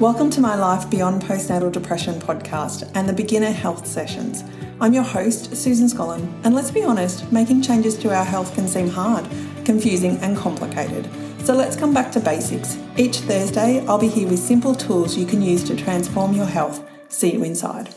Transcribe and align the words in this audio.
Welcome 0.00 0.30
to 0.30 0.40
my 0.40 0.54
Life 0.54 0.88
Beyond 0.88 1.22
Postnatal 1.22 1.72
Depression 1.72 2.20
podcast 2.20 2.88
and 2.94 3.08
the 3.08 3.12
Beginner 3.12 3.50
Health 3.50 3.84
Sessions. 3.84 4.44
I'm 4.80 4.92
your 4.92 5.02
host, 5.02 5.56
Susan 5.56 5.88
Scollin, 5.88 6.32
and 6.44 6.54
let's 6.54 6.70
be 6.70 6.84
honest, 6.84 7.32
making 7.32 7.62
changes 7.62 7.96
to 7.96 8.14
our 8.14 8.24
health 8.24 8.54
can 8.54 8.68
seem 8.68 8.86
hard, 8.86 9.28
confusing, 9.64 10.16
and 10.18 10.36
complicated. 10.36 11.10
So 11.44 11.52
let's 11.52 11.74
come 11.74 11.92
back 11.92 12.12
to 12.12 12.20
basics. 12.20 12.78
Each 12.96 13.16
Thursday, 13.16 13.84
I'll 13.88 13.98
be 13.98 14.06
here 14.06 14.28
with 14.28 14.38
simple 14.38 14.76
tools 14.76 15.16
you 15.16 15.26
can 15.26 15.42
use 15.42 15.64
to 15.64 15.74
transform 15.74 16.32
your 16.32 16.46
health. 16.46 16.88
See 17.08 17.32
you 17.32 17.42
inside. 17.42 17.92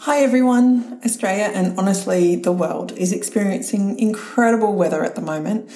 Hi 0.00 0.18
everyone. 0.18 1.00
Australia 1.06 1.50
and 1.54 1.78
honestly 1.78 2.36
the 2.36 2.52
world 2.52 2.92
is 2.98 3.14
experiencing 3.14 3.98
incredible 3.98 4.74
weather 4.74 5.02
at 5.04 5.14
the 5.14 5.22
moment. 5.22 5.70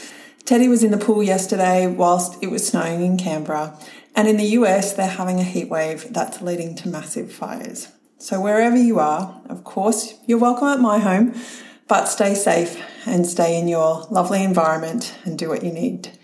Teddy 0.44 0.68
was 0.68 0.82
in 0.82 0.90
the 0.90 0.98
pool 0.98 1.22
yesterday 1.22 1.86
whilst 1.86 2.42
it 2.42 2.50
was 2.50 2.66
snowing 2.66 3.02
in 3.02 3.16
Canberra, 3.16 3.78
and 4.14 4.28
in 4.28 4.36
the 4.36 4.44
US, 4.58 4.92
they're 4.92 5.06
having 5.06 5.40
a 5.40 5.44
heat 5.44 5.68
wave 5.68 6.12
that's 6.12 6.42
leading 6.42 6.74
to 6.76 6.88
massive 6.88 7.32
fires. 7.32 7.88
So, 8.18 8.40
wherever 8.40 8.76
you 8.76 8.98
are, 8.98 9.40
of 9.48 9.64
course, 9.64 10.14
you're 10.26 10.38
welcome 10.38 10.68
at 10.68 10.80
my 10.80 10.98
home, 10.98 11.34
but 11.88 12.06
stay 12.06 12.34
safe 12.34 12.80
and 13.06 13.26
stay 13.26 13.58
in 13.58 13.68
your 13.68 14.06
lovely 14.10 14.44
environment 14.44 15.16
and 15.24 15.38
do 15.38 15.48
what 15.48 15.64
you 15.64 15.72
need. 15.72 16.16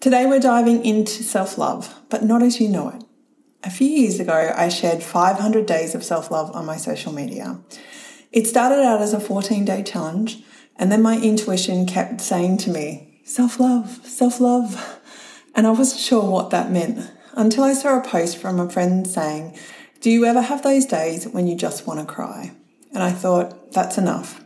Today, 0.00 0.26
we're 0.26 0.38
diving 0.38 0.84
into 0.84 1.22
self 1.24 1.58
love, 1.58 1.98
but 2.08 2.22
not 2.22 2.42
as 2.42 2.60
you 2.60 2.68
know 2.68 2.90
it. 2.90 3.02
A 3.64 3.70
few 3.70 3.88
years 3.88 4.20
ago, 4.20 4.52
I 4.56 4.68
shared 4.68 5.02
500 5.02 5.66
days 5.66 5.94
of 5.94 6.04
self 6.04 6.30
love 6.30 6.54
on 6.54 6.66
my 6.66 6.76
social 6.76 7.12
media. 7.12 7.58
It 8.30 8.46
started 8.46 8.84
out 8.84 9.00
as 9.00 9.14
a 9.14 9.20
14 9.20 9.64
day 9.64 9.82
challenge, 9.82 10.42
and 10.76 10.92
then 10.92 11.02
my 11.02 11.18
intuition 11.18 11.86
kept 11.86 12.20
saying 12.20 12.58
to 12.58 12.70
me, 12.70 13.20
self 13.24 13.58
love, 13.58 14.06
self 14.06 14.38
love 14.40 15.00
and 15.54 15.66
I 15.66 15.70
wasn't 15.70 16.00
sure 16.00 16.28
what 16.28 16.50
that 16.50 16.70
meant 16.70 17.10
until 17.34 17.64
I 17.64 17.72
saw 17.72 17.98
a 17.98 18.04
post 18.04 18.36
from 18.36 18.58
a 18.58 18.68
friend 18.68 19.06
saying, 19.06 19.56
Do 20.00 20.10
you 20.10 20.24
ever 20.24 20.42
have 20.42 20.62
those 20.62 20.86
days 20.86 21.26
when 21.28 21.46
you 21.46 21.56
just 21.56 21.86
want 21.86 22.00
to 22.00 22.06
cry? 22.06 22.52
And 22.92 23.02
I 23.02 23.12
thought, 23.12 23.72
that's 23.72 23.98
enough. 23.98 24.42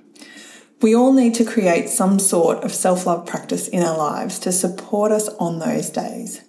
We 0.80 0.96
all 0.96 1.12
need 1.12 1.34
to 1.34 1.44
create 1.44 1.88
some 1.88 2.18
sort 2.18 2.64
of 2.64 2.74
self 2.74 3.06
love 3.06 3.24
practice 3.26 3.68
in 3.68 3.82
our 3.82 3.96
lives 3.96 4.38
to 4.40 4.52
support 4.52 5.12
us 5.12 5.28
on 5.38 5.58
those 5.58 5.90
days. 5.90 6.42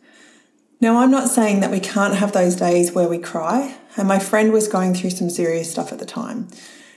Now, 0.81 0.97
I'm 0.97 1.11
not 1.11 1.29
saying 1.29 1.61
that 1.61 1.71
we 1.71 1.79
can't 1.79 2.15
have 2.15 2.33
those 2.33 2.55
days 2.55 2.91
where 2.91 3.07
we 3.07 3.19
cry, 3.19 3.75
and 3.95 4.07
my 4.07 4.19
friend 4.19 4.51
was 4.51 4.67
going 4.67 4.95
through 4.95 5.11
some 5.11 5.29
serious 5.29 5.71
stuff 5.71 5.93
at 5.93 5.99
the 5.99 6.05
time. 6.05 6.49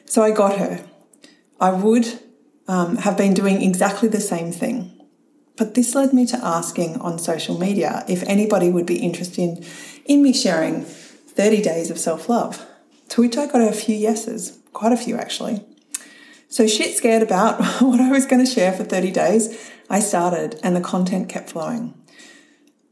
So 0.06 0.22
I 0.22 0.30
got 0.32 0.58
her. 0.58 0.84
I 1.60 1.70
would 1.70 2.20
um, 2.66 2.96
have 2.96 3.16
been 3.16 3.34
doing 3.34 3.62
exactly 3.62 4.08
the 4.08 4.20
same 4.20 4.50
thing. 4.50 4.95
But 5.56 5.74
this 5.74 5.94
led 5.94 6.12
me 6.12 6.26
to 6.26 6.44
asking 6.44 6.96
on 7.00 7.18
social 7.18 7.58
media 7.58 8.04
if 8.08 8.22
anybody 8.24 8.70
would 8.70 8.86
be 8.86 8.98
interested 8.98 9.66
in 10.04 10.22
me 10.22 10.32
sharing 10.32 10.82
30 10.82 11.62
days 11.62 11.90
of 11.90 11.98
self 11.98 12.28
love, 12.28 12.64
to 13.10 13.22
which 13.22 13.36
I 13.36 13.46
got 13.46 13.62
a 13.62 13.72
few 13.72 13.94
yeses, 13.94 14.58
quite 14.72 14.92
a 14.92 14.96
few 14.96 15.16
actually. 15.16 15.64
So, 16.48 16.66
shit 16.66 16.96
scared 16.96 17.22
about 17.22 17.60
what 17.80 18.00
I 18.00 18.10
was 18.10 18.26
going 18.26 18.44
to 18.44 18.50
share 18.50 18.72
for 18.72 18.84
30 18.84 19.10
days, 19.10 19.70
I 19.88 20.00
started 20.00 20.60
and 20.62 20.76
the 20.76 20.80
content 20.80 21.28
kept 21.28 21.50
flowing. 21.50 21.94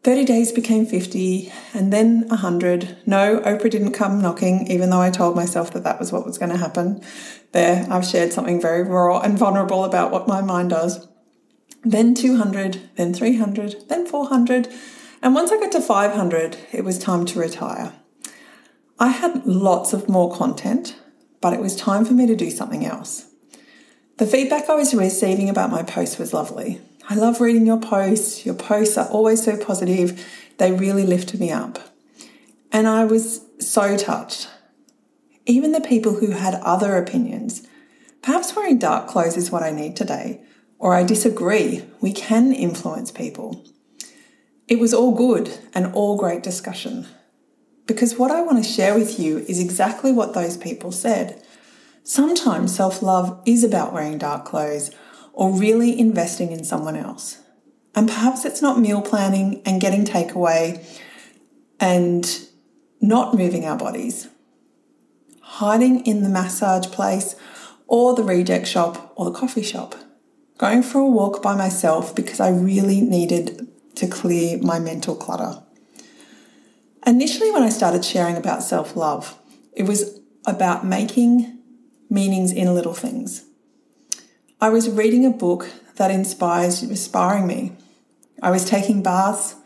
30 0.03 0.25
days 0.27 0.53
became 0.53 0.85
50 0.85 1.51
and 1.73 1.91
then 1.91 2.29
100. 2.29 2.99
No, 3.07 3.41
Oprah 3.41 3.71
didn't 3.71 3.93
come 3.93 4.21
knocking, 4.21 4.71
even 4.71 4.91
though 4.91 5.01
I 5.01 5.11
told 5.11 5.35
myself 5.35 5.73
that 5.73 5.85
that 5.85 5.99
was 5.99 6.13
what 6.13 6.27
was 6.27 6.37
going 6.37 6.51
to 6.51 6.59
happen. 6.59 7.03
There, 7.53 7.87
I've 7.91 8.05
shared 8.05 8.33
something 8.33 8.61
very 8.61 8.83
raw 8.83 9.21
and 9.21 9.39
vulnerable 9.39 9.85
about 9.85 10.11
what 10.13 10.29
my 10.29 10.43
mind 10.43 10.71
does 10.71 11.07
then 11.85 12.15
200, 12.15 12.91
then 12.97 13.13
300, 13.13 13.89
then 13.89 14.07
400. 14.07 14.69
And 15.23 15.35
once 15.35 15.53
I 15.53 15.59
got 15.59 15.73
to 15.73 15.81
500, 15.81 16.57
it 16.73 16.85
was 16.85 16.99
time 16.99 17.27
to 17.27 17.39
retire. 17.39 17.93
I 18.99 19.09
had 19.09 19.47
lots 19.47 19.93
of 19.93 20.09
more 20.09 20.35
content, 20.35 20.97
but 21.41 21.53
it 21.53 21.61
was 21.61 21.77
time 21.77 22.05
for 22.05 22.15
me 22.15 22.27
to 22.27 22.37
do 22.37 22.51
something 22.51 22.87
else. 22.87 23.27
The 24.17 24.27
feedback 24.27 24.71
I 24.71 24.75
was 24.75 24.95
receiving 24.95 25.51
about 25.51 25.71
my 25.71 25.83
posts 25.83 26.19
was 26.19 26.33
lovely. 26.33 26.81
I 27.11 27.17
love 27.17 27.41
reading 27.41 27.67
your 27.67 27.81
posts. 27.81 28.47
Your 28.47 28.55
posts 28.55 28.97
are 28.97 29.09
always 29.09 29.45
so 29.45 29.57
positive. 29.57 30.25
They 30.59 30.73
really 30.73 31.05
lifted 31.05 31.41
me 31.41 31.51
up. 31.51 31.79
And 32.73 32.87
I 32.87 33.05
was 33.05 33.43
so 33.59 33.97
touched. 33.97 34.49
Even 35.47 35.73
the 35.73 35.81
people 35.81 36.15
who 36.15 36.31
had 36.31 36.55
other 36.63 36.97
opinions, 36.97 37.67
perhaps 38.23 38.57
wearing 38.57 38.79
dark 38.79 39.09
clothes 39.09 39.37
is 39.37 39.51
what 39.51 39.63
I 39.63 39.71
need 39.71 39.97
today, 39.97 40.41
or 40.85 40.93
I 40.93 41.03
disagree, 41.03 41.83
we 42.03 42.13
can 42.13 42.53
influence 42.53 43.11
people. 43.11 43.65
It 44.69 44.79
was 44.79 44.93
all 44.93 45.15
good 45.15 45.59
and 45.73 45.91
all 45.95 46.19
great 46.19 46.43
discussion. 46.43 47.07
Because 47.87 48.19
what 48.19 48.31
I 48.31 48.43
want 48.43 48.63
to 48.63 48.71
share 48.71 48.95
with 48.95 49.19
you 49.19 49.39
is 49.49 49.59
exactly 49.59 50.13
what 50.13 50.35
those 50.35 50.59
people 50.59 50.93
said. 50.93 51.43
Sometimes 52.03 52.77
self 52.77 53.03
love 53.03 53.41
is 53.47 53.65
about 53.65 53.95
wearing 53.95 54.19
dark 54.19 54.45
clothes 54.45 54.91
or 55.33 55.59
really 55.59 55.99
investing 55.99 56.53
in 56.53 56.65
someone 56.65 56.97
else. 56.97 57.39
And 57.95 58.07
perhaps 58.07 58.45
it's 58.45 58.61
not 58.61 58.79
meal 58.79 59.01
planning 59.01 59.63
and 59.65 59.81
getting 59.81 60.05
takeaway 60.05 60.85
and 61.81 62.47
not 63.01 63.33
moving 63.33 63.65
our 63.65 63.79
bodies. 63.79 64.29
Hiding 65.41 66.05
in 66.05 66.23
the 66.23 66.29
massage 66.29 66.89
place 66.89 67.37
or 67.87 68.15
the 68.15 68.23
reject 68.23 68.67
shop 68.67 69.15
or 69.17 69.25
the 69.25 69.39
coffee 69.39 69.63
shop 69.63 69.95
going 70.59 70.83
for 70.83 70.99
a 70.99 71.07
walk 71.07 71.43
by 71.43 71.55
myself 71.55 72.15
because 72.15 72.41
I 72.41 72.51
really 72.51 73.01
needed 73.01 73.69
to 73.97 74.07
clear 74.07 74.59
my 74.59 74.79
mental 74.79 75.17
clutter. 75.17 75.63
Initially, 77.07 77.51
when 77.51 77.63
I 77.63 77.69
started 77.69 78.05
sharing 78.05 78.37
about 78.37 78.63
self 78.63 78.97
love, 78.97 79.39
it 79.73 79.85
was 79.85 80.21
about 80.47 80.87
making 80.87 81.59
meanings 82.09 82.53
in 82.53 82.75
little 82.75 82.95
things. 82.95 83.45
I 84.61 84.71
was 84.71 84.89
reading 84.89 85.27
a 85.27 85.31
book 85.31 85.71
that 85.97 86.11
inspires 86.11 86.83
inspiring 86.83 87.47
me. 87.47 87.73
I 88.43 88.51
was 88.51 88.65
taking 88.65 89.03
baths 89.03 89.57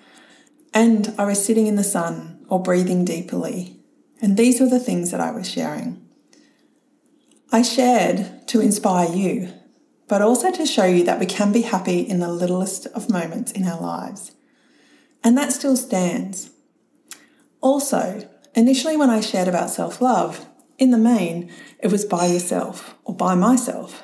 and 0.75 1.15
I 1.19 1.25
was 1.25 1.45
sitting 1.45 1.67
in 1.67 1.77
the 1.77 1.85
sun 1.85 2.45
or 2.49 2.63
breathing 2.63 3.05
deeply. 3.05 3.77
And 4.21 4.37
these 4.37 4.61
were 4.61 4.69
the 4.69 4.81
things 4.81 5.11
that 5.11 5.21
I 5.21 5.31
was 5.31 5.49
sharing. 5.49 6.05
I 7.53 7.63
shared 7.63 8.47
to 8.49 8.61
inspire 8.61 9.11
you 9.13 9.53
but 10.09 10.23
also 10.23 10.51
to 10.51 10.67
show 10.67 10.87
you 10.87 11.05
that 11.05 11.21
we 11.21 11.27
can 11.27 11.53
be 11.53 11.63
happy 11.63 12.01
in 12.01 12.21
the 12.21 12.33
littlest 12.33 12.87
of 12.89 13.11
moments 13.11 13.53
in 13.53 13.67
our 13.67 13.81
lives. 13.81 14.33
And 15.23 15.37
that 15.37 15.53
still 15.53 15.77
stands. 15.77 16.51
Also, 17.61 18.29
initially 18.55 18.97
when 18.97 19.11
I 19.11 19.21
shared 19.21 19.49
about 19.49 19.71
self 19.71 20.01
love, 20.01 20.47
in 20.79 20.91
the 20.93 20.99
main, 20.99 21.51
it 21.81 21.91
was 21.91 22.05
by 22.05 22.27
yourself 22.27 22.95
or 23.05 23.15
by 23.15 23.35
myself. 23.35 24.03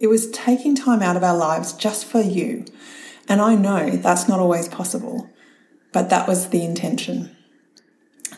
It 0.00 0.06
was 0.06 0.30
taking 0.30 0.76
time 0.76 1.02
out 1.02 1.16
of 1.16 1.24
our 1.24 1.36
lives 1.36 1.72
just 1.72 2.06
for 2.06 2.20
you. 2.20 2.64
And 3.28 3.40
I 3.40 3.56
know 3.56 3.90
that's 3.90 4.28
not 4.28 4.38
always 4.38 4.68
possible, 4.68 5.28
but 5.92 6.08
that 6.10 6.28
was 6.28 6.48
the 6.48 6.64
intention. 6.64 7.36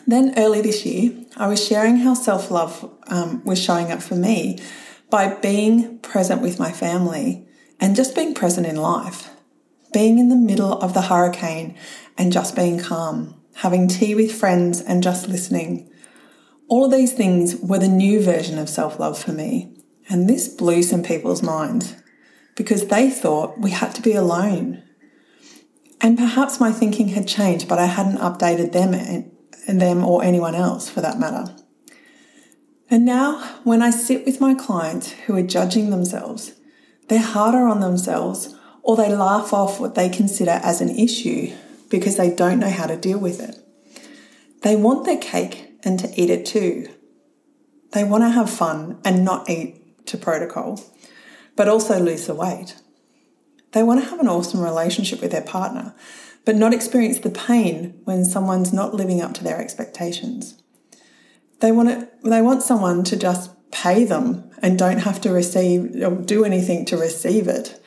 Then 0.07 0.33
early 0.37 0.61
this 0.61 0.85
year, 0.85 1.23
I 1.37 1.47
was 1.47 1.65
sharing 1.65 1.97
how 1.97 2.15
self 2.15 2.49
love 2.49 2.91
um, 3.07 3.43
was 3.45 3.61
showing 3.61 3.91
up 3.91 4.01
for 4.01 4.15
me 4.15 4.59
by 5.11 5.35
being 5.35 5.99
present 5.99 6.41
with 6.41 6.57
my 6.57 6.71
family 6.71 7.45
and 7.79 7.95
just 7.95 8.15
being 8.15 8.33
present 8.33 8.65
in 8.65 8.77
life. 8.77 9.29
Being 9.93 10.19
in 10.19 10.29
the 10.29 10.35
middle 10.37 10.73
of 10.73 10.93
the 10.93 11.01
hurricane 11.01 11.77
and 12.17 12.31
just 12.31 12.55
being 12.55 12.79
calm, 12.79 13.35
having 13.55 13.89
tea 13.89 14.15
with 14.15 14.31
friends 14.31 14.81
and 14.81 15.03
just 15.03 15.27
listening. 15.27 15.91
All 16.69 16.85
of 16.85 16.91
these 16.91 17.11
things 17.11 17.57
were 17.57 17.79
the 17.79 17.89
new 17.89 18.23
version 18.23 18.57
of 18.57 18.69
self 18.69 18.99
love 18.99 19.19
for 19.19 19.33
me. 19.33 19.75
And 20.09 20.29
this 20.29 20.47
blew 20.47 20.81
some 20.81 21.03
people's 21.03 21.43
minds 21.43 21.95
because 22.55 22.87
they 22.87 23.09
thought 23.09 23.59
we 23.59 23.71
had 23.71 23.93
to 23.95 24.01
be 24.01 24.13
alone. 24.13 24.83
And 25.99 26.17
perhaps 26.17 26.59
my 26.59 26.71
thinking 26.71 27.09
had 27.09 27.27
changed, 27.27 27.67
but 27.67 27.79
I 27.79 27.85
hadn't 27.85 28.17
updated 28.17 28.71
them 28.71 28.93
eh, 28.93 29.23
them 29.67 30.03
or 30.03 30.23
anyone 30.23 30.55
else 30.55 30.89
for 30.89 31.01
that 31.01 31.19
matter. 31.19 31.53
And 32.91 33.05
now, 33.05 33.39
when 33.63 33.81
I 33.81 33.89
sit 33.89 34.25
with 34.25 34.41
my 34.41 34.53
clients 34.53 35.11
who 35.11 35.37
are 35.37 35.41
judging 35.41 35.91
themselves, 35.91 36.51
they're 37.07 37.21
harder 37.21 37.65
on 37.65 37.79
themselves 37.79 38.53
or 38.83 38.97
they 38.97 39.15
laugh 39.15 39.53
off 39.53 39.79
what 39.79 39.95
they 39.95 40.09
consider 40.09 40.59
as 40.61 40.81
an 40.81 40.89
issue 40.89 41.55
because 41.89 42.17
they 42.17 42.35
don't 42.35 42.59
know 42.59 42.69
how 42.69 42.87
to 42.87 42.97
deal 42.97 43.17
with 43.17 43.39
it. 43.39 43.57
They 44.63 44.75
want 44.75 45.05
their 45.05 45.17
cake 45.17 45.71
and 45.85 45.97
to 45.99 46.11
eat 46.21 46.29
it 46.29 46.45
too. 46.45 46.89
They 47.93 48.03
want 48.03 48.25
to 48.25 48.29
have 48.29 48.49
fun 48.49 48.99
and 49.05 49.23
not 49.23 49.49
eat 49.49 50.05
to 50.07 50.17
protocol, 50.17 50.83
but 51.55 51.69
also 51.69 51.97
lose 51.97 52.27
the 52.27 52.35
weight. 52.35 52.75
They 53.71 53.83
want 53.83 54.03
to 54.03 54.09
have 54.09 54.19
an 54.19 54.27
awesome 54.27 54.59
relationship 54.59 55.21
with 55.21 55.31
their 55.31 55.41
partner, 55.41 55.95
but 56.43 56.57
not 56.57 56.73
experience 56.73 57.19
the 57.19 57.29
pain 57.29 58.01
when 58.03 58.25
someone's 58.25 58.73
not 58.73 58.93
living 58.93 59.21
up 59.21 59.33
to 59.35 59.45
their 59.45 59.61
expectations. 59.61 60.60
They 61.61 61.71
want 61.71 61.89
it, 61.89 62.23
they 62.23 62.41
want 62.41 62.63
someone 62.63 63.03
to 63.05 63.15
just 63.15 63.51
pay 63.71 64.03
them 64.03 64.49
and 64.61 64.77
don't 64.77 64.99
have 64.99 65.21
to 65.21 65.31
receive 65.31 65.95
or 66.03 66.11
do 66.15 66.43
anything 66.43 66.85
to 66.85 66.97
receive 66.97 67.47
it. 67.47 67.81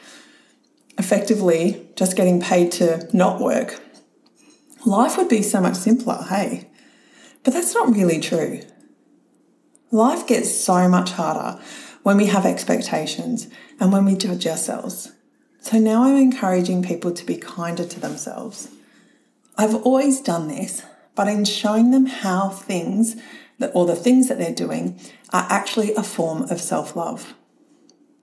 Effectively, 0.96 1.88
just 1.96 2.16
getting 2.16 2.40
paid 2.40 2.72
to 2.72 3.08
not 3.12 3.40
work. 3.40 3.80
life 4.86 5.16
would 5.16 5.28
be 5.28 5.42
so 5.42 5.60
much 5.60 5.76
simpler, 5.76 6.24
hey? 6.28 6.68
But 7.42 7.52
that's 7.52 7.74
not 7.74 7.94
really 7.94 8.20
true. 8.20 8.60
Life 9.90 10.26
gets 10.26 10.54
so 10.54 10.88
much 10.88 11.12
harder 11.12 11.60
when 12.02 12.16
we 12.16 12.26
have 12.26 12.46
expectations 12.46 13.48
and 13.80 13.92
when 13.92 14.04
we 14.04 14.14
judge 14.14 14.46
ourselves. 14.46 15.12
So 15.60 15.78
now 15.78 16.04
I'm 16.04 16.16
encouraging 16.16 16.82
people 16.82 17.12
to 17.12 17.24
be 17.24 17.36
kinder 17.36 17.86
to 17.86 18.00
themselves. 18.00 18.68
I've 19.56 19.74
always 19.74 20.20
done 20.20 20.48
this, 20.48 20.82
but 21.14 21.28
in 21.28 21.44
showing 21.44 21.90
them 21.90 22.06
how 22.06 22.50
things 22.50 23.16
or 23.72 23.86
the 23.86 23.96
things 23.96 24.28
that 24.28 24.38
they're 24.38 24.54
doing 24.54 24.98
are 25.32 25.46
actually 25.50 25.94
a 25.94 26.02
form 26.02 26.42
of 26.44 26.60
self 26.60 26.96
love. 26.96 27.34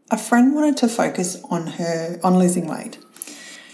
A 0.09 0.17
friend 0.17 0.53
wanted 0.53 0.77
to 0.77 0.87
focus 0.87 1.41
on 1.49 1.67
her 1.67 2.19
on 2.23 2.37
losing 2.37 2.67
weight. 2.67 2.97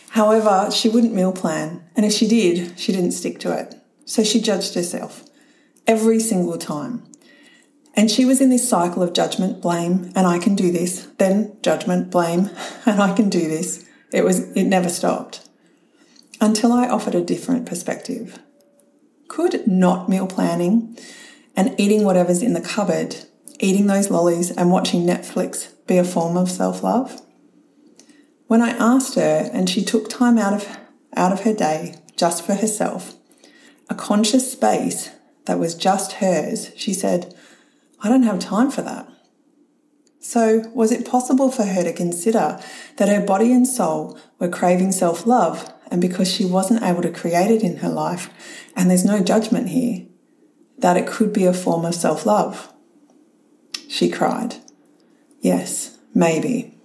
However, 0.09 0.71
she 0.71 0.89
wouldn't 0.89 1.13
meal 1.13 1.33
plan, 1.33 1.83
and 1.95 2.05
if 2.05 2.13
she 2.13 2.27
did, 2.27 2.79
she 2.79 2.91
didn't 2.91 3.11
stick 3.11 3.39
to 3.39 3.57
it. 3.57 3.75
So 4.05 4.23
she 4.23 4.39
judged 4.39 4.73
herself 4.73 5.25
every 5.85 6.19
single 6.19 6.57
time. 6.57 7.03
And 7.95 8.11
she 8.11 8.25
was 8.25 8.39
in 8.41 8.49
this 8.49 8.69
cycle 8.69 9.01
of 9.01 9.13
judgment, 9.13 9.61
blame, 9.61 10.11
and 10.15 10.27
I 10.27 10.37
can 10.37 10.55
do 10.55 10.71
this, 10.71 11.07
then 11.17 11.57
judgment, 11.63 12.11
blame, 12.11 12.51
and 12.85 13.01
I 13.01 13.13
can 13.15 13.29
do 13.29 13.47
this. 13.47 13.85
It 14.13 14.23
was 14.23 14.51
it 14.51 14.65
never 14.65 14.89
stopped. 14.89 15.47
Until 16.39 16.71
I 16.71 16.87
offered 16.87 17.15
a 17.15 17.23
different 17.23 17.65
perspective. 17.65 18.39
Could 19.27 19.67
not 19.67 20.07
meal 20.07 20.27
planning 20.27 20.97
and 21.57 21.77
eating 21.77 22.05
whatever's 22.05 22.41
in 22.41 22.53
the 22.53 22.61
cupboard, 22.61 23.17
eating 23.59 23.87
those 23.87 24.09
lollies 24.09 24.51
and 24.51 24.71
watching 24.71 25.05
Netflix 25.05 25.73
be 25.87 25.97
a 25.97 26.05
form 26.05 26.37
of 26.37 26.49
self-love? 26.49 27.21
When 28.45 28.61
I 28.61 28.69
asked 28.69 29.15
her 29.15 29.49
and 29.51 29.69
she 29.69 29.83
took 29.83 30.09
time 30.09 30.37
out 30.37 30.53
of 30.53 30.77
out 31.15 31.33
of 31.33 31.41
her 31.41 31.53
day 31.53 31.95
just 32.15 32.45
for 32.45 32.53
herself, 32.53 33.15
a 33.89 33.95
conscious 33.95 34.51
space 34.51 35.09
that 35.45 35.59
was 35.59 35.75
just 35.75 36.13
hers, 36.13 36.71
she 36.75 36.93
said, 36.93 37.33
I 38.01 38.09
don't 38.09 38.23
have 38.23 38.39
time 38.39 38.69
for 38.69 38.81
that. 38.83 39.07
So, 40.19 40.69
was 40.73 40.91
it 40.91 41.07
possible 41.07 41.51
for 41.51 41.63
her 41.63 41.83
to 41.83 41.93
consider 41.93 42.59
that 42.97 43.09
her 43.09 43.25
body 43.25 43.51
and 43.53 43.67
soul 43.67 44.19
were 44.39 44.49
craving 44.49 44.91
self 44.91 45.25
love, 45.25 45.73
and 45.89 46.01
because 46.01 46.29
she 46.29 46.45
wasn't 46.45 46.83
able 46.83 47.01
to 47.01 47.11
create 47.11 47.49
it 47.49 47.63
in 47.63 47.77
her 47.77 47.89
life, 47.89 48.29
and 48.75 48.89
there's 48.89 49.05
no 49.05 49.23
judgment 49.23 49.69
here, 49.69 50.06
that 50.77 50.97
it 50.97 51.07
could 51.07 51.33
be 51.33 51.45
a 51.45 51.53
form 51.53 51.85
of 51.85 51.95
self 51.95 52.25
love? 52.25 52.71
She 53.87 54.09
cried. 54.09 54.55
Yes, 55.41 55.97
maybe. 56.13 56.77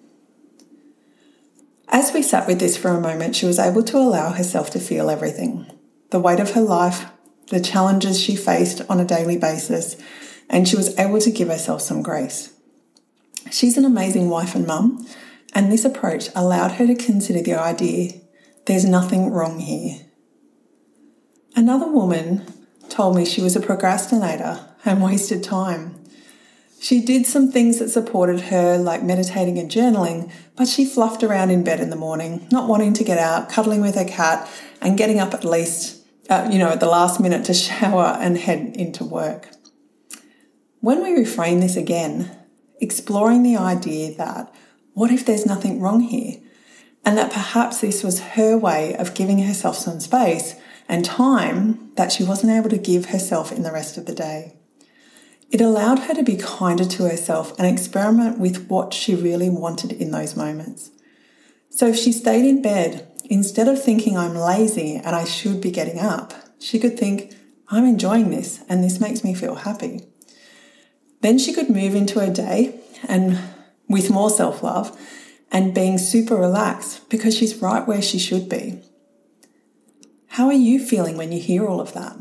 As 1.89 2.12
we 2.12 2.23
sat 2.23 2.47
with 2.47 2.59
this 2.59 2.77
for 2.77 2.89
a 2.89 3.00
moment, 3.00 3.37
she 3.37 3.47
was 3.47 3.59
able 3.59 3.83
to 3.85 3.99
allow 3.99 4.33
herself 4.33 4.71
to 4.71 4.81
feel 4.81 5.11
everything 5.11 5.67
the 6.11 6.21
weight 6.21 6.41
of 6.41 6.53
her 6.53 6.61
life, 6.61 7.06
the 7.49 7.61
challenges 7.61 8.21
she 8.21 8.37
faced 8.37 8.83
on 8.89 9.00
a 9.00 9.05
daily 9.05 9.37
basis, 9.39 9.97
and 10.50 10.69
she 10.69 10.77
was 10.77 10.97
able 10.99 11.19
to 11.19 11.31
give 11.31 11.49
herself 11.49 11.81
some 11.81 12.03
grace. 12.03 12.53
She's 13.50 13.79
an 13.79 13.87
amazing 13.87 14.29
wife 14.29 14.55
and 14.55 14.67
mum, 14.67 15.06
and 15.55 15.73
this 15.73 15.87
approach 15.87 16.29
allowed 16.35 16.73
her 16.73 16.87
to 16.87 16.95
consider 16.95 17.43
the 17.43 17.55
idea 17.55 18.12
there's 18.67 18.85
nothing 18.85 19.31
wrong 19.31 19.59
here. 19.59 20.06
Another 21.56 21.88
woman 21.91 22.47
told 22.88 23.17
me 23.17 23.25
she 23.25 23.43
was 23.43 23.56
a 23.56 23.61
procrastinator 23.61 24.67
and 24.84 25.02
wasted 25.02 25.43
time. 25.43 25.94
She 26.81 27.00
did 27.00 27.26
some 27.26 27.52
things 27.52 27.79
that 27.79 27.90
supported 27.90 28.40
her, 28.40 28.76
like 28.76 29.05
meditating 29.05 29.56
and 29.56 29.70
journaling, 29.70 30.32
but 30.56 30.67
she 30.67 30.84
fluffed 30.84 31.23
around 31.23 31.50
in 31.50 31.62
bed 31.62 31.79
in 31.79 31.90
the 31.90 31.96
morning, 31.96 32.49
not 32.50 32.69
wanting 32.69 32.93
to 32.94 33.05
get 33.05 33.19
out, 33.19 33.49
cuddling 33.49 33.82
with 33.82 33.94
her 33.94 34.05
cat, 34.05 34.50
and 34.81 34.99
getting 34.99 35.20
up 35.20 35.32
at 35.32 35.44
least, 35.44 36.05
uh, 36.29 36.49
you 36.50 36.58
know, 36.58 36.70
at 36.70 36.81
the 36.81 36.88
last 36.88 37.20
minute 37.20 37.44
to 37.44 37.55
shower 37.55 38.19
and 38.20 38.37
head 38.37 38.75
into 38.75 39.05
work. 39.05 39.49
When 40.81 41.00
we 41.05 41.11
reframe 41.11 41.61
this 41.61 41.76
again, 41.76 42.37
exploring 42.81 43.44
the 43.44 43.56
idea 43.56 44.12
that 44.17 44.52
what 44.94 45.12
if 45.12 45.25
there's 45.25 45.46
nothing 45.46 45.81
wrong 45.81 46.00
here? 46.00 46.40
And 47.05 47.17
that 47.17 47.32
perhaps 47.32 47.81
this 47.81 48.02
was 48.02 48.20
her 48.20 48.58
way 48.58 48.96
of 48.96 49.14
giving 49.14 49.38
herself 49.44 49.76
some 49.76 50.00
space 50.00 50.56
and 50.88 51.05
time 51.05 51.90
that 51.96 52.12
she 52.12 52.25
wasn't 52.25 52.52
able 52.52 52.70
to 52.70 52.79
give 52.79 53.06
herself 53.06 53.52
in 53.52 53.62
the 53.62 53.73
rest 53.73 53.96
of 53.96 54.06
the 54.06 54.14
day. 54.14 54.56
It 55.50 55.61
allowed 55.61 56.00
her 56.00 56.14
to 56.14 56.23
be 56.23 56.37
kinder 56.37 56.84
to 56.84 57.05
herself 57.05 57.58
and 57.58 57.67
experiment 57.67 58.38
with 58.38 58.69
what 58.69 58.94
she 58.94 59.14
really 59.14 59.50
wanted 59.50 59.93
in 59.93 60.11
those 60.11 60.34
moments. 60.34 60.90
So 61.69 61.87
if 61.88 61.96
she 61.96 62.12
stayed 62.12 62.46
in 62.46 62.62
bed, 62.62 63.06
instead 63.26 63.69
of 63.69 63.82
thinking 63.82 64.17
I'm 64.17 64.34
lazy 64.34 64.96
and 64.96 65.14
I 65.14 65.25
should 65.25 65.61
be 65.61 65.70
getting 65.70 65.99
up, 65.99 66.32
she 66.58 66.79
could 66.79 66.99
think, 66.99 67.35
I'm 67.69 67.85
enjoying 67.85 68.31
this 68.31 68.62
and 68.69 68.82
this 68.82 69.00
makes 69.00 69.23
me 69.23 69.35
feel 69.35 69.56
happy. 69.56 70.06
Then 71.20 71.38
she 71.38 71.52
could 71.52 71.70
move 71.70 71.94
into 71.94 72.20
her 72.20 72.32
day 72.32 72.81
and 73.06 73.38
with 73.88 74.11
more 74.11 74.31
self 74.31 74.62
love 74.62 74.99
and 75.50 75.75
being 75.75 75.99
super 75.99 76.37
relaxed 76.37 77.08
because 77.11 77.37
she's 77.37 77.61
right 77.61 77.87
where 77.87 78.02
she 78.02 78.19
should 78.19 78.49
be. 78.49 78.81
How 80.32 80.46
are 80.46 80.55
you 80.55 80.82
feeling 80.82 81.19
when 81.19 81.31
you 81.31 81.38
hear 81.38 81.67
all 81.67 81.79
of 81.79 81.93
that? 81.93 82.17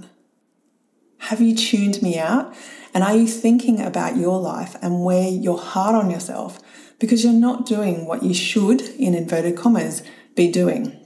Have 1.19 1.39
you 1.39 1.55
tuned 1.55 2.01
me 2.01 2.19
out? 2.19 2.53
And 2.93 3.05
are 3.05 3.15
you 3.15 3.25
thinking 3.25 3.79
about 3.79 4.17
your 4.17 4.37
life 4.37 4.75
and 4.81 5.05
where 5.05 5.29
you're 5.29 5.57
hard 5.57 5.95
on 5.95 6.11
yourself 6.11 6.59
because 6.99 7.23
you're 7.23 7.31
not 7.31 7.65
doing 7.65 8.05
what 8.05 8.21
you 8.21 8.33
should, 8.33 8.81
in 8.81 9.15
inverted 9.15 9.55
commas, 9.55 10.03
be 10.35 10.51
doing? 10.51 10.99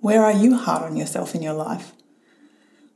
Where 0.00 0.22
are 0.22 0.30
you 0.32 0.56
hard 0.56 0.84
on 0.84 0.96
yourself 0.96 1.34
in 1.34 1.42
your 1.42 1.54
life? 1.54 1.90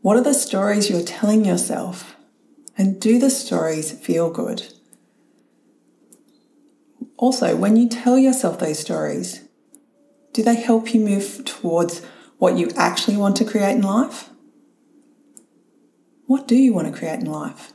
What 0.00 0.16
are 0.16 0.22
the 0.22 0.32
stories 0.32 0.88
you're 0.88 1.02
telling 1.02 1.44
yourself 1.44 2.14
and 2.78 3.00
do 3.00 3.18
the 3.18 3.30
stories 3.30 3.90
feel 3.90 4.30
good? 4.30 4.72
Also, 7.16 7.56
when 7.56 7.76
you 7.76 7.88
tell 7.88 8.16
yourself 8.16 8.60
those 8.60 8.78
stories, 8.78 9.42
do 10.32 10.44
they 10.44 10.54
help 10.54 10.94
you 10.94 11.00
move 11.00 11.44
towards 11.44 12.00
what 12.42 12.56
you 12.56 12.68
actually 12.76 13.16
want 13.16 13.36
to 13.36 13.44
create 13.44 13.76
in 13.76 13.82
life? 13.82 14.28
What 16.26 16.48
do 16.48 16.56
you 16.56 16.74
want 16.74 16.92
to 16.92 16.98
create 16.98 17.20
in 17.20 17.30
life? 17.30 17.72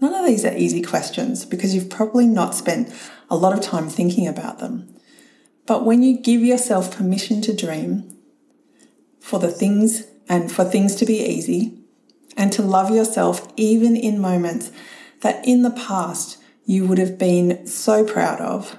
None 0.00 0.14
of 0.14 0.24
these 0.24 0.46
are 0.46 0.56
easy 0.56 0.80
questions 0.80 1.44
because 1.44 1.74
you've 1.74 1.90
probably 1.90 2.26
not 2.26 2.54
spent 2.54 2.90
a 3.28 3.36
lot 3.36 3.52
of 3.52 3.62
time 3.62 3.90
thinking 3.90 4.26
about 4.26 4.60
them. 4.60 4.96
But 5.66 5.84
when 5.84 6.02
you 6.02 6.18
give 6.18 6.40
yourself 6.40 6.96
permission 6.96 7.42
to 7.42 7.54
dream, 7.54 8.16
for 9.20 9.38
the 9.38 9.50
things 9.50 10.04
and 10.26 10.50
for 10.50 10.64
things 10.64 10.94
to 10.94 11.04
be 11.04 11.22
easy, 11.22 11.82
and 12.34 12.50
to 12.52 12.62
love 12.62 12.90
yourself 12.90 13.46
even 13.58 13.94
in 13.94 14.18
moments 14.18 14.72
that 15.20 15.46
in 15.46 15.60
the 15.60 15.70
past 15.70 16.38
you 16.64 16.86
would 16.86 16.96
have 16.96 17.18
been 17.18 17.66
so 17.66 18.06
proud 18.06 18.40
of, 18.40 18.78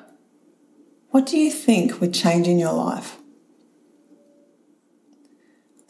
what 1.12 1.28
do 1.28 1.38
you 1.38 1.52
think 1.52 2.02
would 2.02 2.16
change 2.16 2.48
in 2.48 2.58
your 2.58 2.74
life? 2.74 3.19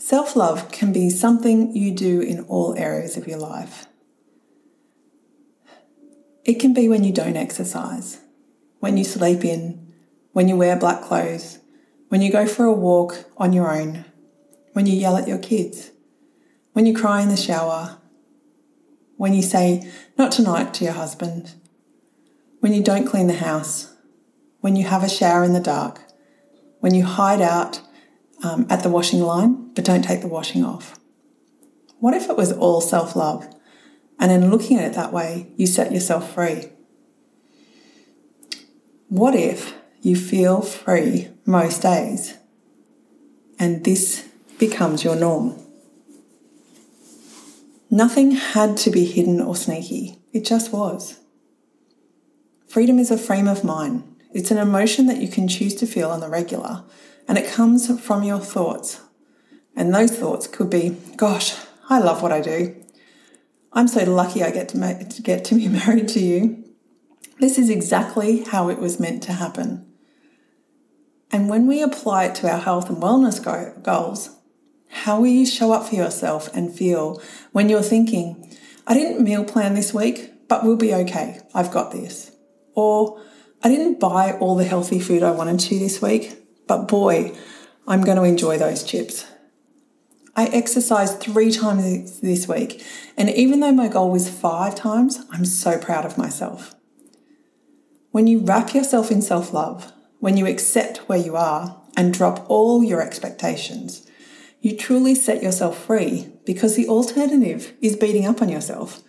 Self 0.09 0.35
love 0.35 0.71
can 0.71 0.91
be 0.91 1.11
something 1.11 1.75
you 1.75 1.91
do 1.91 2.19
in 2.19 2.39
all 2.45 2.75
areas 2.75 3.15
of 3.15 3.27
your 3.27 3.37
life. 3.37 3.85
It 6.43 6.55
can 6.55 6.73
be 6.73 6.89
when 6.89 7.03
you 7.03 7.13
don't 7.13 7.37
exercise, 7.37 8.19
when 8.79 8.97
you 8.97 9.03
sleep 9.03 9.45
in, 9.45 9.93
when 10.31 10.47
you 10.47 10.55
wear 10.55 10.75
black 10.75 11.03
clothes, 11.03 11.59
when 12.07 12.23
you 12.23 12.31
go 12.31 12.47
for 12.47 12.65
a 12.65 12.73
walk 12.73 13.25
on 13.37 13.53
your 13.53 13.71
own, 13.71 14.03
when 14.73 14.87
you 14.87 14.93
yell 14.93 15.15
at 15.15 15.27
your 15.27 15.37
kids 15.37 15.91
when 16.73 16.87
you 16.87 16.95
cry 16.95 17.21
in 17.21 17.29
the 17.29 17.37
shower, 17.37 17.99
when 19.17 19.35
you 19.35 19.43
say, 19.43 19.87
not 20.17 20.31
tonight 20.31 20.73
to 20.73 20.85
your 20.85 20.93
husband, 20.93 21.53
when 22.61 22.73
you 22.73 22.81
don't 22.81 23.05
clean 23.05 23.27
the 23.27 23.33
house, 23.33 23.93
when 24.61 24.75
you 24.75 24.85
have 24.85 25.03
a 25.03 25.09
shower 25.09 25.43
in 25.43 25.53
the 25.53 25.59
dark, 25.59 26.01
when 26.79 26.95
you 26.95 27.03
hide 27.03 27.41
out 27.41 27.81
um, 28.43 28.65
at 28.71 28.81
the 28.81 28.89
washing 28.89 29.19
line 29.19 29.68
but 29.75 29.85
don't 29.85 30.03
take 30.03 30.21
the 30.21 30.27
washing 30.27 30.63
off. 30.63 30.99
What 31.99 32.13
if 32.13 32.29
it 32.29 32.37
was 32.37 32.51
all 32.51 32.81
self 32.81 33.15
love? 33.15 33.47
And 34.19 34.31
in 34.31 34.49
looking 34.51 34.77
at 34.77 34.85
it 34.85 34.93
that 34.95 35.13
way, 35.13 35.51
you 35.55 35.65
set 35.65 35.91
yourself 35.91 36.33
free? 36.33 36.65
What 39.07 39.33
if 39.33 39.73
you 40.01 40.15
feel 40.15 40.61
free 40.61 41.29
most 41.45 41.81
days 41.81 42.37
and 43.57 43.83
this 43.83 44.27
becomes 44.57 45.03
your 45.03 45.15
norm? 45.15 45.57
Nothing 47.89 48.31
had 48.31 48.77
to 48.77 48.91
be 48.91 49.05
hidden 49.05 49.41
or 49.41 49.55
sneaky, 49.55 50.19
it 50.31 50.45
just 50.45 50.71
was. 50.71 51.19
Freedom 52.67 52.99
is 52.99 53.09
a 53.09 53.17
frame 53.17 53.47
of 53.47 53.63
mind. 53.63 54.03
It's 54.31 54.51
an 54.51 54.59
emotion 54.59 55.07
that 55.07 55.17
you 55.17 55.27
can 55.27 55.47
choose 55.47 55.73
to 55.75 55.87
feel 55.87 56.11
on 56.11 56.19
the 56.19 56.29
regular, 56.29 56.83
and 57.27 57.35
it 57.35 57.51
comes 57.51 57.99
from 57.99 58.23
your 58.23 58.39
thoughts. 58.39 59.01
And 59.79 59.95
those 59.95 60.11
thoughts 60.11 60.45
could 60.45 60.69
be, 60.69 60.97
gosh, 61.15 61.55
I 61.89 61.99
love 61.99 62.21
what 62.21 62.33
I 62.33 62.41
do. 62.41 62.75
I'm 63.71 63.87
so 63.87 64.03
lucky 64.03 64.43
I 64.43 64.51
get 64.51 64.67
to, 64.69 64.77
ma- 64.77 65.07
to 65.09 65.21
get 65.21 65.45
to 65.45 65.55
be 65.55 65.67
married 65.79 66.09
to 66.09 66.19
you. 66.19 66.65
This 67.39 67.57
is 67.57 67.69
exactly 67.69 68.43
how 68.43 68.67
it 68.67 68.79
was 68.79 68.99
meant 68.99 69.23
to 69.23 69.31
happen. 69.31 69.89
And 71.31 71.47
when 71.47 71.65
we 71.65 71.81
apply 71.81 72.25
it 72.25 72.35
to 72.35 72.51
our 72.51 72.59
health 72.59 72.89
and 72.89 73.01
wellness 73.01 73.41
go- 73.41 73.73
goals, 73.81 74.35
how 74.89 75.21
will 75.21 75.27
you 75.27 75.45
show 75.45 75.71
up 75.71 75.87
for 75.87 75.95
yourself 75.95 76.53
and 76.53 76.75
feel 76.75 77.21
when 77.53 77.69
you're 77.69 77.81
thinking, 77.81 78.53
I 78.85 78.93
didn't 78.93 79.23
meal 79.23 79.45
plan 79.45 79.75
this 79.75 79.93
week, 79.93 80.49
but 80.49 80.65
we'll 80.65 80.75
be 80.75 80.93
okay. 80.93 81.39
I've 81.53 81.71
got 81.71 81.93
this. 81.93 82.31
Or 82.73 83.23
I 83.63 83.69
didn't 83.69 84.01
buy 84.01 84.33
all 84.33 84.57
the 84.57 84.65
healthy 84.65 84.99
food 84.99 85.23
I 85.23 85.31
wanted 85.31 85.61
to 85.61 85.79
this 85.79 86.01
week, 86.01 86.35
but 86.67 86.89
boy, 86.89 87.33
I'm 87.87 88.01
going 88.01 88.17
to 88.17 88.23
enjoy 88.23 88.57
those 88.57 88.83
chips. 88.83 89.25
I 90.39 90.45
exercised 90.45 91.19
three 91.19 91.51
times 91.51 92.21
this 92.21 92.47
week, 92.47 92.81
and 93.17 93.29
even 93.29 93.59
though 93.59 93.73
my 93.73 93.89
goal 93.89 94.09
was 94.09 94.29
five 94.29 94.73
times, 94.73 95.19
I'm 95.33 95.43
so 95.43 95.77
proud 95.77 96.05
of 96.05 96.17
myself. 96.17 96.75
When 98.11 98.25
you 98.25 98.39
wrap 98.39 98.73
yourself 98.73 99.11
in 99.11 99.21
self 99.21 99.51
love, 99.51 99.91
when 100.19 100.37
you 100.37 100.47
accept 100.47 100.99
where 101.09 101.19
you 101.19 101.35
are 101.35 101.81
and 101.97 102.13
drop 102.13 102.49
all 102.49 102.81
your 102.81 103.01
expectations, 103.01 104.07
you 104.61 104.77
truly 104.77 105.13
set 105.13 105.43
yourself 105.43 105.77
free 105.77 106.31
because 106.45 106.77
the 106.77 106.87
alternative 106.87 107.73
is 107.81 107.97
beating 107.97 108.25
up 108.25 108.41
on 108.41 108.47
yourself. 108.47 109.01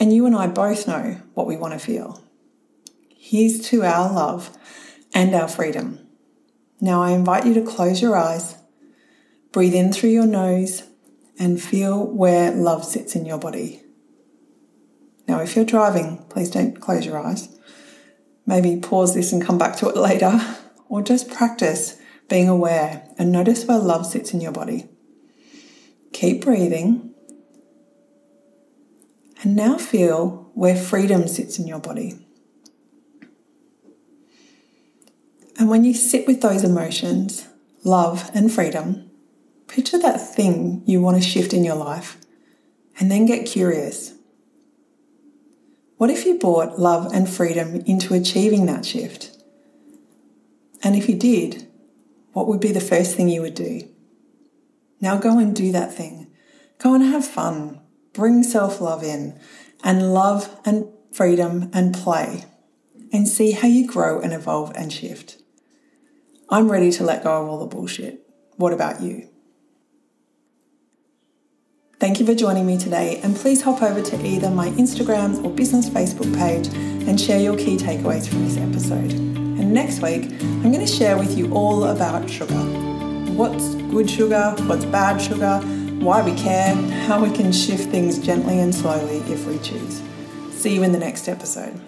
And 0.00 0.14
you 0.14 0.24
and 0.24 0.34
I 0.34 0.46
both 0.46 0.88
know 0.88 1.20
what 1.34 1.46
we 1.46 1.58
want 1.58 1.74
to 1.74 1.78
feel. 1.78 2.24
Here's 3.18 3.60
to 3.68 3.84
our 3.84 4.10
love 4.10 4.56
and 5.12 5.34
our 5.34 5.46
freedom. 5.46 5.98
Now 6.80 7.02
I 7.02 7.10
invite 7.10 7.44
you 7.44 7.52
to 7.52 7.60
close 7.60 8.00
your 8.00 8.16
eyes, 8.16 8.56
breathe 9.52 9.74
in 9.74 9.92
through 9.92 10.10
your 10.10 10.26
nose, 10.26 10.84
and 11.38 11.60
feel 11.60 12.06
where 12.06 12.50
love 12.52 12.84
sits 12.84 13.16
in 13.16 13.24
your 13.24 13.38
body. 13.38 13.82
Now, 15.26 15.40
if 15.40 15.56
you're 15.56 15.64
driving, 15.64 16.18
please 16.28 16.50
don't 16.50 16.80
close 16.80 17.06
your 17.06 17.18
eyes. 17.18 17.48
Maybe 18.46 18.80
pause 18.80 19.14
this 19.14 19.32
and 19.32 19.44
come 19.44 19.58
back 19.58 19.76
to 19.76 19.88
it 19.88 19.96
later, 19.96 20.40
or 20.88 21.02
just 21.02 21.30
practice 21.30 21.96
being 22.28 22.48
aware 22.48 23.08
and 23.18 23.32
notice 23.32 23.64
where 23.64 23.78
love 23.78 24.06
sits 24.06 24.32
in 24.32 24.40
your 24.40 24.52
body. 24.52 24.88
Keep 26.12 26.44
breathing. 26.44 27.14
And 29.42 29.56
now 29.56 29.78
feel 29.78 30.50
where 30.54 30.76
freedom 30.76 31.26
sits 31.28 31.58
in 31.58 31.66
your 31.66 31.80
body. 31.80 32.18
And 35.58 35.68
when 35.68 35.84
you 35.84 35.94
sit 35.94 36.26
with 36.26 36.40
those 36.40 36.64
emotions, 36.64 37.46
love 37.84 38.30
and 38.34 38.52
freedom, 38.52 39.09
picture 39.70 39.98
that 39.98 40.18
thing 40.18 40.82
you 40.84 41.00
want 41.00 41.16
to 41.16 41.22
shift 41.22 41.52
in 41.52 41.64
your 41.64 41.76
life 41.76 42.18
and 42.98 43.10
then 43.10 43.24
get 43.24 43.46
curious. 43.46 44.14
What 45.96 46.10
if 46.10 46.26
you 46.26 46.38
brought 46.38 46.78
love 46.78 47.12
and 47.12 47.28
freedom 47.28 47.76
into 47.86 48.14
achieving 48.14 48.66
that 48.66 48.84
shift? 48.84 49.36
And 50.82 50.96
if 50.96 51.08
you 51.08 51.14
did, 51.14 51.68
what 52.32 52.48
would 52.48 52.60
be 52.60 52.72
the 52.72 52.80
first 52.80 53.16
thing 53.16 53.28
you 53.28 53.42
would 53.42 53.54
do? 53.54 53.88
Now 55.00 55.16
go 55.18 55.38
and 55.38 55.54
do 55.54 55.72
that 55.72 55.94
thing. 55.94 56.32
Go 56.78 56.94
and 56.94 57.04
have 57.04 57.24
fun. 57.24 57.80
Bring 58.12 58.42
self 58.42 58.80
love 58.80 59.04
in 59.04 59.38
and 59.84 60.12
love 60.12 60.58
and 60.64 60.88
freedom 61.12 61.70
and 61.72 61.94
play 61.94 62.44
and 63.12 63.28
see 63.28 63.52
how 63.52 63.68
you 63.68 63.86
grow 63.86 64.20
and 64.20 64.32
evolve 64.32 64.72
and 64.74 64.92
shift. 64.92 65.40
I'm 66.48 66.70
ready 66.70 66.90
to 66.92 67.04
let 67.04 67.22
go 67.22 67.42
of 67.42 67.48
all 67.48 67.60
the 67.60 67.66
bullshit. 67.66 68.26
What 68.56 68.72
about 68.72 69.00
you? 69.00 69.29
Thank 72.00 72.18
you 72.18 72.24
for 72.24 72.34
joining 72.34 72.64
me 72.64 72.78
today, 72.78 73.20
and 73.22 73.36
please 73.36 73.60
hop 73.60 73.82
over 73.82 74.00
to 74.00 74.26
either 74.26 74.50
my 74.50 74.70
Instagram 74.70 75.44
or 75.44 75.50
business 75.50 75.86
Facebook 75.90 76.34
page 76.34 76.68
and 77.06 77.20
share 77.20 77.38
your 77.38 77.58
key 77.58 77.76
takeaways 77.76 78.26
from 78.26 78.42
this 78.42 78.56
episode. 78.56 79.12
And 79.12 79.74
next 79.74 80.00
week, 80.00 80.32
I'm 80.40 80.72
going 80.72 80.80
to 80.80 80.86
share 80.86 81.18
with 81.18 81.36
you 81.36 81.52
all 81.52 81.84
about 81.84 82.30
sugar 82.30 82.54
what's 83.34 83.74
good 83.92 84.08
sugar, 84.08 84.54
what's 84.60 84.86
bad 84.86 85.20
sugar, 85.20 85.58
why 86.02 86.22
we 86.22 86.34
care, 86.36 86.74
how 87.06 87.22
we 87.22 87.36
can 87.36 87.52
shift 87.52 87.90
things 87.90 88.18
gently 88.18 88.58
and 88.60 88.74
slowly 88.74 89.18
if 89.30 89.46
we 89.46 89.58
choose. 89.58 90.00
See 90.52 90.74
you 90.74 90.82
in 90.82 90.92
the 90.92 90.98
next 90.98 91.28
episode. 91.28 91.78